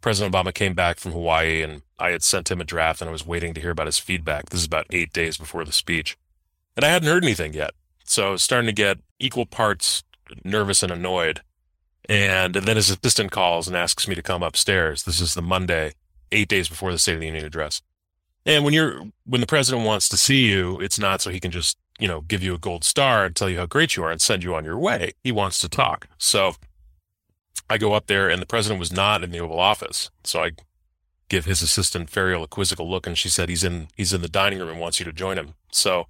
[0.00, 3.12] President Obama came back from Hawaii and I had sent him a draft and I
[3.12, 4.50] was waiting to hear about his feedback.
[4.50, 6.16] This is about eight days before the speech.
[6.76, 7.72] And I hadn't heard anything yet.
[8.04, 10.04] So I was starting to get equal parts
[10.44, 11.40] nervous and annoyed.
[12.08, 15.02] And then his assistant calls and asks me to come upstairs.
[15.02, 15.92] This is the Monday,
[16.32, 17.82] eight days before the State of the Union address.
[18.48, 21.50] And when you're, when the president wants to see you, it's not so he can
[21.50, 24.10] just, you know, give you a gold star and tell you how great you are
[24.10, 25.12] and send you on your way.
[25.22, 26.08] He wants to talk.
[26.16, 26.54] So
[27.68, 30.10] I go up there and the president was not in the Oval Office.
[30.24, 30.52] So I
[31.28, 34.30] give his assistant Ferial a quizzical look and she said he's in he's in the
[34.30, 35.52] dining room and wants you to join him.
[35.70, 36.06] So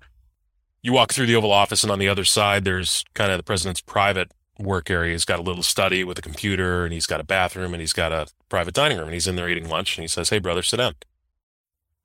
[0.81, 3.42] you walk through the Oval Office and on the other side there's kind of the
[3.42, 5.11] president's private work area.
[5.11, 7.92] He's got a little study with a computer and he's got a bathroom and he's
[7.92, 10.38] got a private dining room and he's in there eating lunch and he says, Hey
[10.38, 10.94] brother, sit down.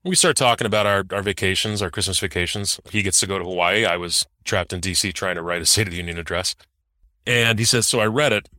[0.06, 2.78] We start talking about our, our vacations, our Christmas vacations.
[2.90, 3.86] He gets to go to Hawaii.
[3.86, 6.56] I was trapped in DC trying to write a State of the Union address.
[7.26, 8.50] And he says, So I read it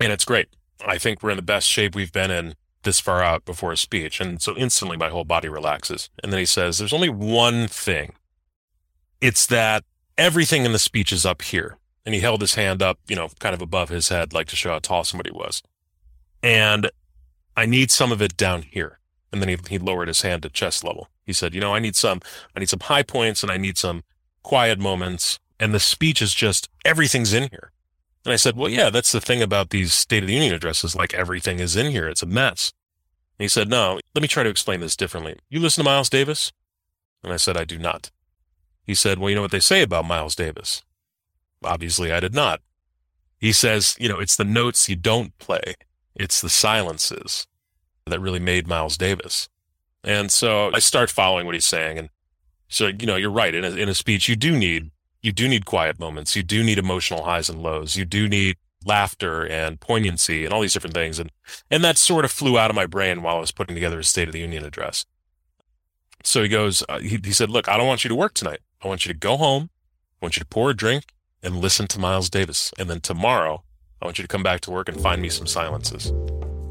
[0.00, 0.48] and it's great.
[0.86, 3.76] I think we're in the best shape we've been in this far out before a
[3.76, 4.18] speech.
[4.18, 6.08] And so instantly my whole body relaxes.
[6.22, 8.14] And then he says, there's only one thing.
[9.20, 9.84] It's that
[10.16, 11.76] everything in the speech is up here.
[12.06, 14.56] And he held his hand up, you know, kind of above his head, like to
[14.56, 15.62] show how tall somebody was.
[16.42, 16.90] And
[17.56, 19.00] I need some of it down here.
[19.32, 21.08] And then he, he lowered his hand to chest level.
[21.24, 22.20] He said, you know, I need some,
[22.54, 24.02] I need some high points and I need some
[24.42, 25.38] quiet moments.
[25.58, 27.72] And the speech is just, everything's in here.
[28.24, 30.96] And I said, well, yeah, that's the thing about these State of the Union addresses.
[30.96, 32.08] Like everything is in here.
[32.08, 32.72] It's a mess.
[33.38, 35.36] And he said, no, let me try to explain this differently.
[35.48, 36.52] You listen to Miles Davis?
[37.22, 38.10] And I said, I do not.
[38.82, 40.82] He said, well, you know what they say about Miles Davis?
[41.64, 42.60] Obviously, I did not.
[43.38, 45.74] He says, you know, it's the notes you don't play.
[46.14, 47.46] It's the silences
[48.06, 49.48] that really made Miles Davis.
[50.04, 51.98] And so I start following what he's saying.
[51.98, 52.08] And
[52.68, 53.54] so, you know, you're right.
[53.54, 54.90] In a, in a speech, you do need,
[55.22, 56.36] you do need quiet moments.
[56.36, 57.96] You do need emotional highs and lows.
[57.96, 61.18] You do need laughter and poignancy and all these different things.
[61.18, 61.32] And,
[61.70, 64.08] and that sort of flew out of my brain while I was putting together his
[64.08, 65.04] State of the Union address.
[66.22, 68.60] So he goes, uh, he, he said, look, I don't want you to work tonight.
[68.82, 69.70] I want you to go home.
[70.22, 71.04] I want you to pour a drink
[71.42, 72.72] and listen to Miles Davis.
[72.78, 73.64] And then tomorrow,
[74.00, 76.12] I want you to come back to work and find me some silences.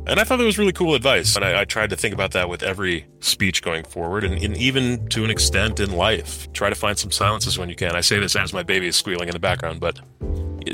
[0.08, 1.36] And I thought that was really cool advice.
[1.36, 4.56] And I, I tried to think about that with every speech going forward and, and,
[4.58, 6.52] even to an extent in life.
[6.54, 7.96] Try to find some silences when you can.
[7.96, 10.00] I say this as my baby is squealing in the background, but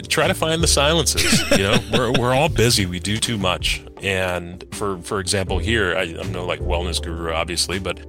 [0.09, 1.49] try to find the silences.
[1.51, 2.85] You know, we're, we're all busy.
[2.85, 3.83] We do too much.
[4.01, 7.99] And for, for example, here, I, I'm no like wellness guru, obviously, but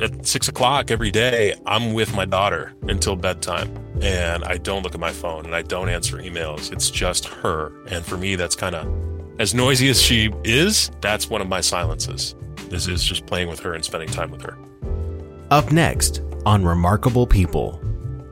[0.00, 4.94] at six o'clock every day, I'm with my daughter until bedtime and I don't look
[4.94, 6.72] at my phone and I don't answer emails.
[6.72, 7.72] It's just her.
[7.88, 11.60] And for me, that's kind of as noisy as she is, that's one of my
[11.60, 12.34] silences.
[12.70, 14.56] This is just playing with her and spending time with her.
[15.50, 17.80] Up next on Remarkable People.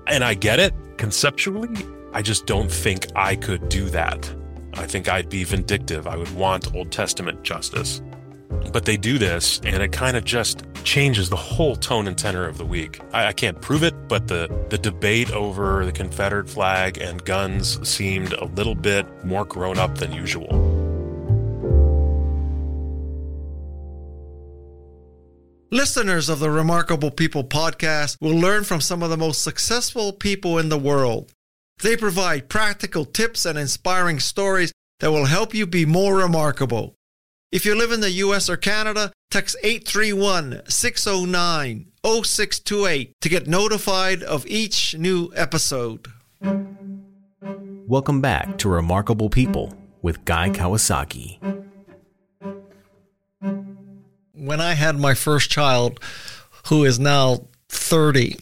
[0.07, 1.69] And I get it conceptually.
[2.13, 4.35] I just don't think I could do that.
[4.75, 6.07] I think I'd be vindictive.
[6.07, 8.01] I would want Old Testament justice.
[8.73, 12.47] But they do this, and it kind of just changes the whole tone and tenor
[12.47, 13.01] of the week.
[13.13, 17.87] I, I, can't prove it, but the, the debate over the Confederate flag and guns
[17.89, 20.75] seemed a little bit more grown up than usual.
[25.75, 30.57] Listeners of the Remarkable People podcast will learn from some of the most successful people
[30.57, 31.33] in the world.
[31.83, 36.95] They provide practical tips and inspiring stories that will help you be more remarkable.
[37.51, 44.23] If you live in the US or Canada, text 831 609 0628 to get notified
[44.23, 46.07] of each new episode.
[47.89, 51.64] Welcome back to Remarkable People with Guy Kawasaki
[54.35, 56.01] when I had my first child,
[56.69, 58.39] who is now 30,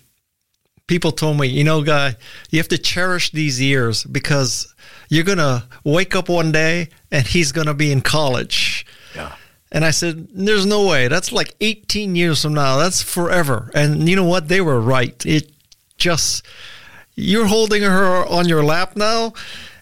[0.87, 2.17] people told me, you know, guy,
[2.51, 4.75] you have to cherish these years because
[5.09, 8.87] you're going to wake up one day and he's going to be in college.
[9.15, 9.35] Yeah.
[9.71, 11.09] And I said, there's no way.
[11.09, 12.77] That's like 18 years from now.
[12.77, 13.71] That's forever.
[13.75, 14.49] And you know what?
[14.49, 15.25] They were right.
[15.25, 15.51] It
[15.97, 16.47] just,
[17.15, 19.33] you're holding her on your lap now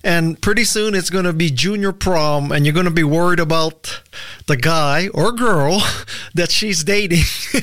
[0.02, 3.40] and pretty soon it's going to be junior prom, and you're going to be worried
[3.40, 4.02] about
[4.46, 5.82] the guy or girl
[6.34, 7.24] that she's dating.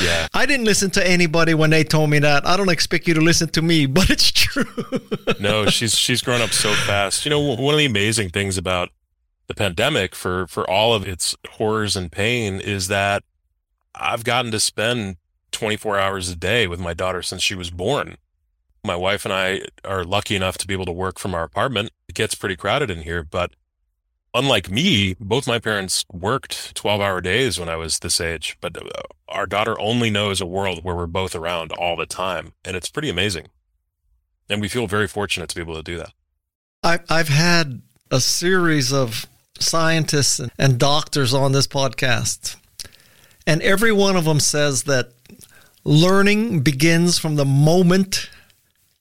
[0.00, 0.28] yeah.
[0.34, 2.46] I didn't listen to anybody when they told me that.
[2.46, 4.64] I don't expect you to listen to me, but it's true.
[5.40, 7.24] no, she's she's grown up so fast.
[7.24, 8.90] You know, one of the amazing things about
[9.46, 13.22] the pandemic for for all of its horrors and pain is that
[13.94, 15.16] I've gotten to spend
[15.52, 18.16] 24 hours a day with my daughter since she was born.
[18.84, 21.90] My wife and I are lucky enough to be able to work from our apartment.
[22.06, 23.52] It gets pretty crowded in here, but
[24.34, 28.76] unlike me, both my parents worked 12 hour days when I was this age, but
[28.76, 28.90] uh,
[29.26, 32.52] our daughter only knows a world where we're both around all the time.
[32.62, 33.46] And it's pretty amazing.
[34.50, 36.12] And we feel very fortunate to be able to do that.
[37.08, 39.24] I've had a series of
[39.58, 42.56] scientists and doctors on this podcast,
[43.46, 45.12] and every one of them says that
[45.84, 48.28] learning begins from the moment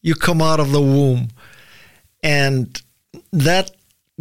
[0.03, 1.29] you come out of the womb.
[2.21, 2.79] And
[3.31, 3.71] that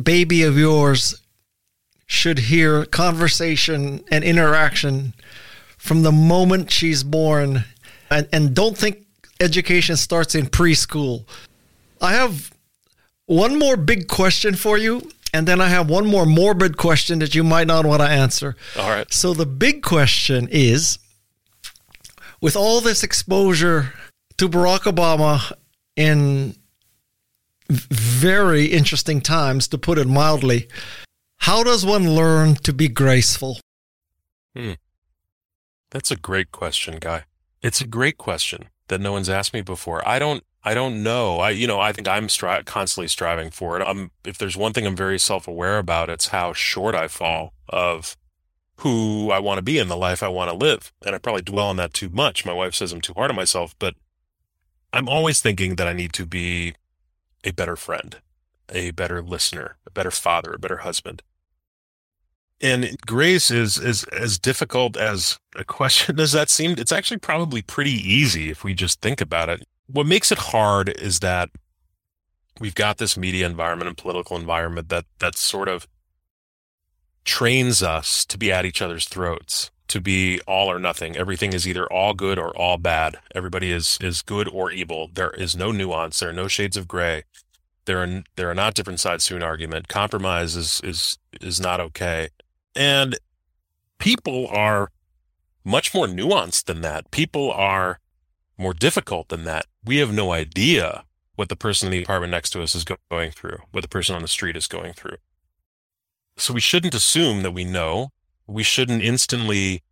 [0.03, 1.21] baby of yours
[2.07, 5.13] should hear conversation and interaction
[5.77, 7.65] from the moment she's born.
[8.11, 9.05] And, and don't think
[9.41, 11.25] education starts in preschool.
[12.01, 12.53] I have
[13.27, 15.11] one more big question for you.
[15.35, 18.55] And then I have one more morbid question that you might not want to answer.
[18.79, 19.11] All right.
[19.13, 20.99] So the big question is
[22.41, 23.95] with all this exposure
[24.37, 25.53] to Barack Obama
[25.97, 26.57] in
[27.69, 30.69] very interesting times, to put it mildly.
[31.39, 33.59] How does one learn to be graceful?
[34.55, 34.73] Hmm.
[35.91, 37.25] That's a great question, Guy.
[37.63, 40.07] It's a great question that no one's asked me before.
[40.07, 41.39] I don't, I don't know.
[41.39, 43.85] I, you know, I think I'm stri- constantly striving for it.
[43.85, 48.17] I'm, if there's one thing I'm very self-aware about, it's how short I fall of
[48.77, 50.93] who I want to be in the life I want to live.
[51.05, 52.45] And I probably dwell on that too much.
[52.45, 53.95] My wife says I'm too hard on myself, but
[54.93, 56.75] I'm always thinking that I need to be
[57.45, 58.21] a better friend,
[58.69, 61.23] a better listener, a better father, a better husband.
[62.61, 66.79] And grace is is as difficult as a question as that seemed.
[66.79, 69.67] It's actually probably pretty easy if we just think about it.
[69.87, 71.51] What makes it hard is that
[72.61, 75.89] we've got this media environment and political environment that that sort of
[77.25, 81.19] trains us to be at each other's throats to be all or nothing.
[81.19, 83.19] Everything is either all good or all bad.
[83.35, 85.11] Everybody is is good or evil.
[85.13, 86.19] There is no nuance.
[86.19, 87.25] There are no shades of gray.
[87.85, 89.89] There are there are not different sides to an argument.
[89.89, 92.31] Compromise is is is not okay,
[92.75, 93.19] and
[93.99, 94.91] people are
[95.63, 97.11] much more nuanced than that.
[97.11, 98.01] People are
[98.57, 99.67] more difficult than that.
[99.85, 101.05] We have no idea
[101.37, 104.17] what the person in the apartment next to us is going through, what the person
[104.17, 105.17] on the street is going through.
[106.39, 108.09] So we shouldn't assume that we know.
[108.47, 109.83] We shouldn't instantly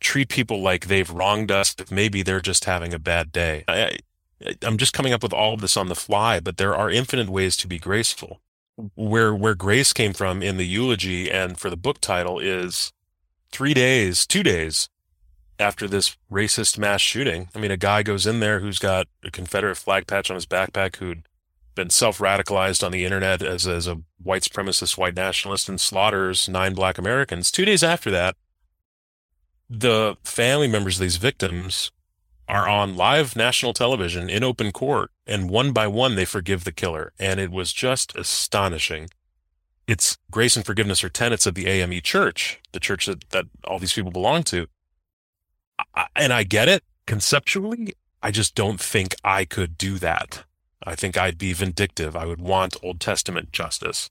[0.00, 3.64] treat people like they've wronged us if maybe they're just having a bad day.
[3.68, 3.98] I,
[4.62, 7.28] I'm just coming up with all of this on the fly, but there are infinite
[7.28, 8.40] ways to be graceful.
[8.94, 12.92] Where where grace came from in the eulogy and for the book title is
[13.52, 14.88] three days, two days
[15.58, 17.50] after this racist mass shooting.
[17.54, 20.46] I mean, a guy goes in there who's got a Confederate flag patch on his
[20.46, 21.24] backpack, who'd
[21.74, 26.74] been self-radicalized on the internet as, as a white supremacist, white nationalist, and slaughters nine
[26.74, 27.50] black Americans.
[27.50, 28.36] Two days after that,
[29.68, 31.92] the family members of these victims
[32.48, 36.72] are on live national television in open court, and one by one they forgive the
[36.72, 37.12] killer.
[37.18, 39.08] And it was just astonishing.
[39.86, 43.78] It's grace and forgiveness are tenets of the AME church, the church that, that all
[43.78, 44.66] these people belong to.
[45.94, 47.94] I, and I get it conceptually.
[48.22, 50.44] I just don't think I could do that.
[50.84, 52.16] I think I'd be vindictive.
[52.16, 54.10] I would want Old Testament justice.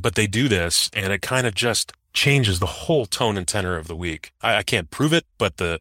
[0.00, 3.76] But they do this, and it kind of just changes the whole tone and tenor
[3.76, 4.32] of the week.
[4.40, 5.80] I, I can't prove it, but the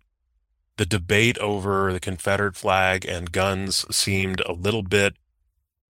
[0.77, 5.15] the debate over the Confederate flag and guns seemed a little bit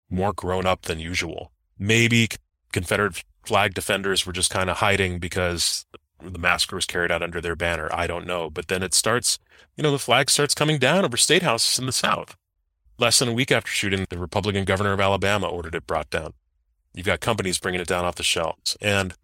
[0.08, 1.50] more grown up than usual.
[1.78, 2.28] Maybe
[2.72, 5.84] Confederate flag defenders were just kind of hiding because
[6.22, 7.88] the massacre was carried out under their banner.
[7.92, 8.50] I don't know.
[8.50, 9.38] But then it starts,
[9.76, 12.36] you know, the flag starts coming down over state houses in the South.
[12.98, 16.34] Less than a week after shooting, the Republican governor of Alabama ordered it brought down.
[16.94, 18.76] You've got companies bringing it down off the shelves.
[18.80, 19.14] And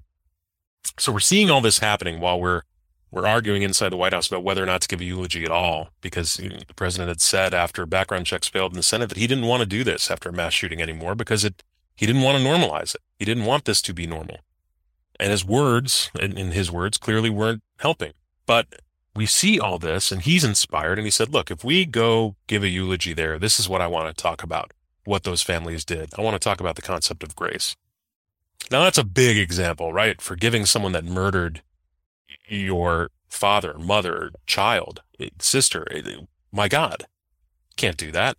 [0.99, 2.63] so we're seeing all this happening while we're
[3.11, 5.51] we're arguing inside the White House about whether or not to give a eulogy at
[5.53, 9.29] all, because the president had said after background checks failed in the Senate that he
[9.29, 11.63] didn't want to do this after a mass shooting anymore because it
[11.95, 13.01] he didn't want to normalize it.
[13.19, 14.39] He didn't want this to be normal.
[15.21, 18.13] And his words, in, in his words, clearly weren't helping.
[18.47, 18.67] But
[19.17, 22.63] we see all this and he's inspired and he said, look, if we go give
[22.63, 24.73] a eulogy there, this is what I want to talk about,
[25.05, 26.11] what those families did.
[26.19, 27.77] I want to talk about the concept of grace.
[28.71, 30.21] Now that's a big example, right?
[30.21, 31.63] Forgiving someone that murdered
[32.49, 35.87] your father, mother, child, eh, sister.
[35.93, 36.03] Eh,
[36.51, 37.05] my God,
[37.77, 38.37] can't do that.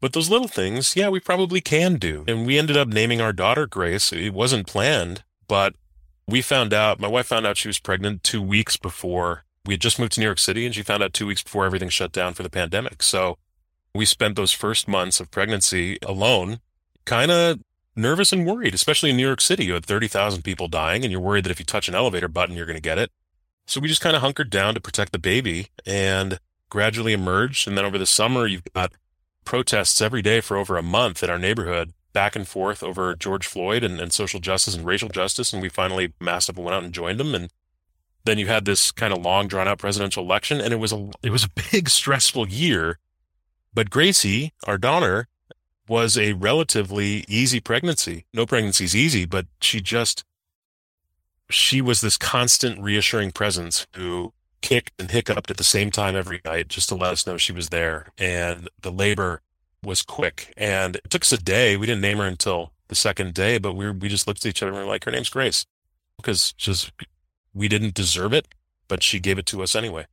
[0.00, 2.24] But those little things, yeah, we probably can do.
[2.26, 4.12] And we ended up naming our daughter Grace.
[4.12, 5.74] It wasn't planned, but
[6.26, 9.80] we found out, my wife found out she was pregnant two weeks before we had
[9.80, 12.12] just moved to New York City and she found out two weeks before everything shut
[12.12, 13.02] down for the pandemic.
[13.02, 13.38] So
[13.94, 16.60] we spent those first months of pregnancy alone,
[17.04, 17.60] kind of
[17.96, 19.64] nervous and worried, especially in New York City.
[19.64, 22.56] You had 30,000 people dying and you're worried that if you touch an elevator button,
[22.56, 23.10] you're going to get it.
[23.66, 26.38] So we just kind of hunkered down to protect the baby and
[26.70, 27.68] gradually emerged.
[27.68, 28.92] And then over the summer, you've got
[29.44, 33.46] protests every day for over a month in our neighborhood, back and forth over George
[33.46, 35.52] Floyd and, and social justice and racial justice.
[35.52, 37.34] And we finally and went out and joined them.
[37.34, 37.50] And
[38.24, 41.10] then you had this kind of long drawn out presidential election and it was a,
[41.22, 42.98] it was a big stressful year.
[43.72, 45.28] But Gracie, our daughter,
[45.88, 48.26] was a relatively easy pregnancy.
[48.32, 50.24] No pregnancy is easy, but she just
[51.50, 56.40] she was this constant reassuring presence who kicked and hiccuped at the same time every
[56.44, 58.06] night just to let us know she was there.
[58.18, 59.42] And the labor
[59.82, 60.52] was quick.
[60.56, 61.76] And it took us a day.
[61.76, 64.50] We didn't name her until the second day, but we were, we just looked at
[64.50, 65.66] each other and we were like, her name's Grace.
[66.16, 66.92] Because just
[67.54, 68.48] we didn't deserve it,
[68.88, 70.06] but she gave it to us anyway.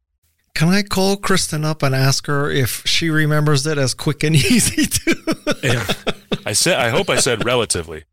[0.56, 4.36] Can I call Kristen up and ask her if she remembers it as quick and
[4.36, 5.16] easy too?
[5.64, 5.86] yeah.
[6.46, 8.06] I said I hope I said relatively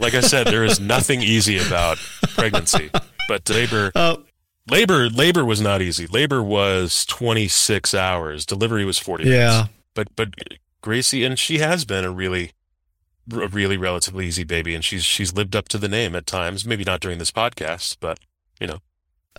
[0.00, 1.98] like I said, there is nothing easy about
[2.34, 2.90] pregnancy,
[3.28, 4.16] but labor, uh,
[4.70, 6.06] labor, labor was not easy.
[6.06, 8.46] Labor was 26 hours.
[8.46, 9.30] Delivery was 40 yeah.
[9.30, 9.68] minutes.
[9.94, 10.28] But, but
[10.80, 12.52] Gracie, and she has been a really,
[13.32, 14.74] a really relatively easy baby.
[14.74, 17.98] And she's, she's lived up to the name at times, maybe not during this podcast,
[18.00, 18.18] but
[18.60, 18.78] you know.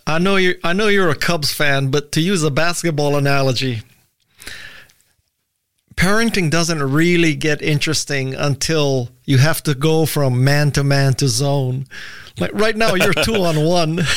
[0.07, 3.81] I know you I know you're a Cubs fan, but to use a basketball analogy,
[5.95, 11.27] parenting doesn't really get interesting until you have to go from man to man to
[11.27, 11.87] zone.
[12.39, 14.01] Like right now, you're two on one.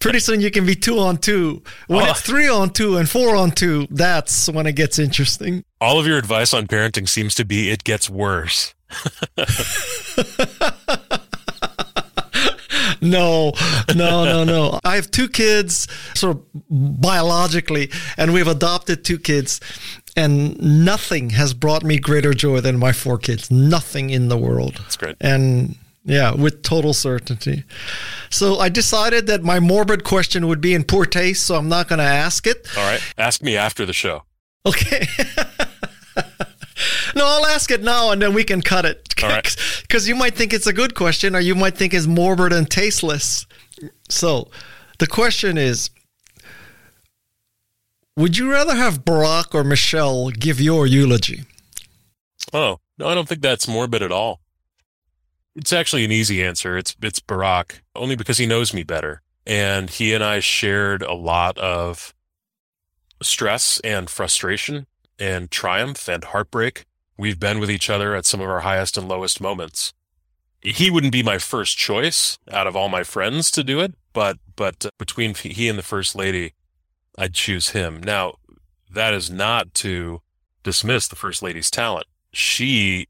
[0.00, 1.62] Pretty soon you can be two on two.
[1.86, 2.10] When oh.
[2.10, 5.64] it's three on two and four on two, that's when it gets interesting.
[5.80, 8.74] All of your advice on parenting seems to be it gets worse.
[13.02, 13.52] no,
[13.94, 14.80] no, no, no.
[14.84, 19.60] I have two kids, sort of biologically, and we've adopted two kids.
[20.16, 23.52] And nothing has brought me greater joy than my four kids.
[23.52, 24.74] Nothing in the world.
[24.78, 25.16] That's great.
[25.20, 27.64] And yeah, with total certainty.
[28.30, 31.88] So I decided that my morbid question would be in poor taste, so I'm not
[31.88, 32.66] going to ask it.
[32.76, 33.00] All right.
[33.16, 34.24] Ask me after the show.
[34.66, 35.06] Okay.
[37.18, 39.12] No, I'll ask it now and then we can cut it.
[39.22, 39.56] All right.
[39.82, 42.70] Because you might think it's a good question or you might think it's morbid and
[42.70, 43.46] tasteless.
[44.08, 44.50] So
[44.98, 45.90] the question is
[48.16, 51.42] Would you rather have Barack or Michelle give your eulogy?
[52.52, 54.40] Oh, no, I don't think that's morbid at all.
[55.56, 56.78] It's actually an easy answer.
[56.78, 59.22] It's it's Barack, only because he knows me better.
[59.44, 62.14] And he and I shared a lot of
[63.22, 64.86] stress and frustration
[65.18, 66.84] and triumph and heartbreak.
[67.18, 69.92] We've been with each other at some of our highest and lowest moments.
[70.60, 74.38] He wouldn't be my first choice out of all my friends to do it, but
[74.54, 76.54] but uh, between he and the first lady,
[77.18, 78.00] I'd choose him.
[78.00, 78.36] Now,
[78.90, 80.22] that is not to
[80.62, 82.06] dismiss the first lady's talent.
[82.32, 83.08] She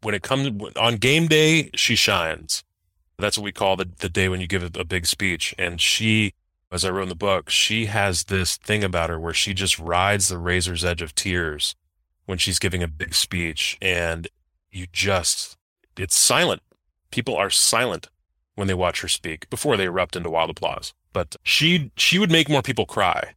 [0.00, 2.64] when it comes on game day, she shines.
[3.18, 5.54] That's what we call the, the day when you give a, a big speech.
[5.58, 6.32] And she,
[6.70, 9.78] as I wrote in the book, she has this thing about her where she just
[9.78, 11.74] rides the razor's edge of tears
[12.26, 13.78] when she's giving a big speech.
[13.80, 14.28] And
[14.70, 15.56] you just,
[15.96, 16.62] it's silent.
[17.10, 18.08] People are silent
[18.54, 20.92] when they watch her speak before they erupt into wild applause.
[21.12, 23.34] But she, she would make more people cry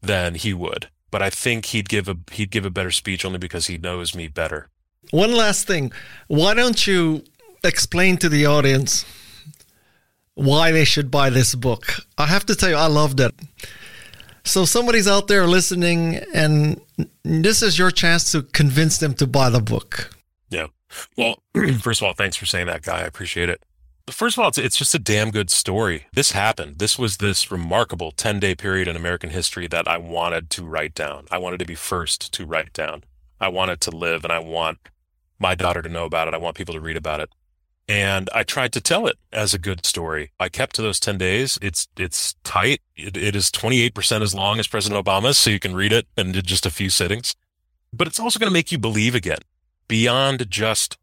[0.00, 0.88] than he would.
[1.10, 4.14] But I think he'd give a, he'd give a better speech only because he knows
[4.14, 4.68] me better.
[5.10, 5.90] One last thing.
[6.28, 7.24] Why don't you
[7.64, 9.04] explain to the audience
[10.34, 12.06] why they should buy this book?
[12.16, 13.34] I have to tell you, I loved it.
[14.44, 16.80] So somebody's out there listening, and
[17.22, 20.10] this is your chance to convince them to buy the book.
[20.48, 20.68] Yeah.
[21.16, 21.42] Well,
[21.80, 23.00] first of all, thanks for saying that, guy.
[23.00, 23.62] I appreciate it.
[24.08, 26.06] First of all, it's, it's just a damn good story.
[26.12, 26.78] This happened.
[26.78, 30.94] This was this remarkable 10 day period in American history that I wanted to write
[30.94, 31.26] down.
[31.30, 33.04] I wanted to be first to write down.
[33.40, 34.78] I wanted to live and I want
[35.38, 36.34] my daughter to know about it.
[36.34, 37.30] I want people to read about it.
[37.90, 40.30] And I tried to tell it as a good story.
[40.38, 41.58] I kept to those 10 days.
[41.60, 42.82] It's, it's tight.
[42.94, 46.32] It, it is 28% as long as President Obama's, so you can read it in
[46.32, 47.34] just a few sittings.
[47.92, 49.40] But it's also going to make you believe again
[49.88, 50.98] beyond just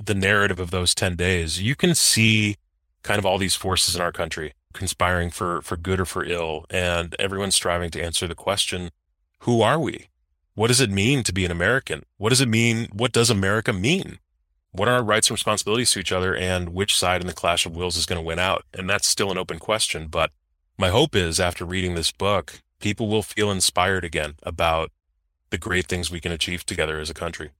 [0.00, 1.60] the narrative of those 10 days.
[1.60, 2.54] You can see
[3.02, 6.66] kind of all these forces in our country conspiring for, for good or for ill.
[6.70, 8.90] And everyone's striving to answer the question,
[9.40, 10.06] who are we?
[10.54, 12.04] What does it mean to be an American?
[12.16, 12.86] What does it mean?
[12.92, 14.20] What does America mean?
[14.72, 17.66] What are our rights and responsibilities to each other and which side in the clash
[17.66, 18.64] of wills is going to win out?
[18.74, 20.08] And that's still an open question.
[20.08, 20.30] But
[20.76, 24.90] my hope is after reading this book, people will feel inspired again about
[25.50, 27.50] the great things we can achieve together as a country.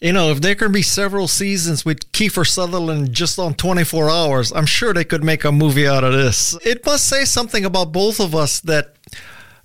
[0.00, 4.50] You know, if there could be several seasons with Kiefer Sutherland just on 24 hours,
[4.50, 6.56] I'm sure they could make a movie out of this.
[6.64, 8.94] It must say something about both of us that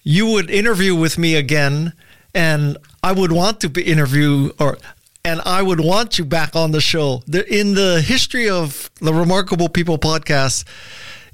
[0.04, 1.94] you would interview with me again
[2.36, 4.78] and I would want to be interview or
[5.26, 7.24] and I would want you back on the show.
[7.50, 10.66] In the history of the Remarkable People podcast,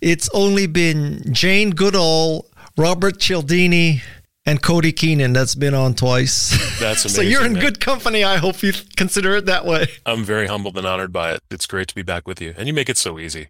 [0.02, 4.02] it's only been Jane Goodall, Robert Cialdini,
[4.46, 6.52] and Cody Keenan that's been on twice.
[6.80, 7.10] That's amazing.
[7.10, 7.62] so you're in man.
[7.62, 8.24] good company.
[8.24, 9.88] I hope you consider it that way.
[10.06, 11.42] I'm very humbled and honored by it.
[11.52, 13.50] It's great to be back with you, and you make it so easy.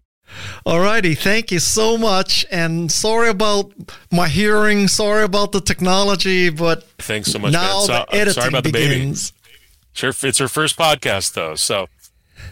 [0.66, 3.70] Alrighty, thank you so much, and sorry about
[4.10, 4.88] my hearing.
[4.88, 7.52] Sorry about the technology, but thanks so much.
[7.52, 7.86] Now man.
[7.86, 9.30] So, the editing sorry about begins.
[9.30, 9.41] the baby.
[9.92, 11.88] Sure, it's her first podcast though, so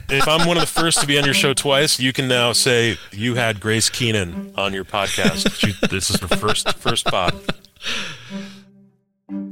[0.09, 2.53] if I'm one of the first to be on your show twice, you can now
[2.53, 5.55] say you had Grace Keenan on your podcast.
[5.55, 7.34] She, this is her first first pod.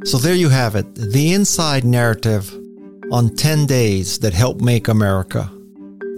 [0.05, 2.53] So there you have it, the inside narrative
[3.11, 5.45] on 10 days that helped make America.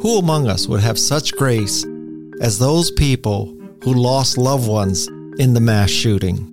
[0.01, 1.85] Who among us would have such grace
[2.41, 5.09] as those people who lost loved ones
[5.39, 6.47] in the mass shooting?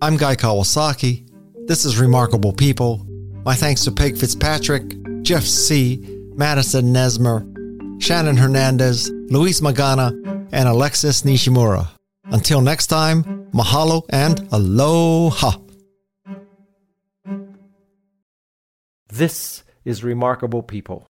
[0.00, 1.28] I'm Guy Kawasaki.
[1.66, 3.06] This is Remarkable People.
[3.44, 5.98] My thanks to Peg Fitzpatrick, Jeff Sieh,
[6.36, 7.42] Madison Nesmith,
[8.00, 10.10] Shannon Hernandez, Luis Magana,
[10.52, 11.88] and Alexis Nishimura.
[12.26, 15.58] Until next time, mahalo and aloha.
[19.08, 21.08] This is Remarkable People.